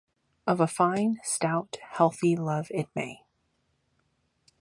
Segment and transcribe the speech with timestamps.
[0.47, 3.23] Of a fine, stout, healthy love it may.